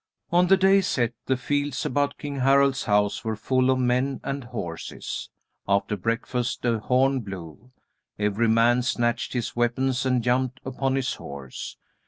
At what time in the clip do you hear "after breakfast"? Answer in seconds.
5.67-6.65